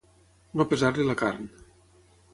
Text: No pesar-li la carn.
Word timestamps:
No 0.61 0.65
pesar-li 0.71 1.05
la 1.11 1.17
carn. 1.23 1.47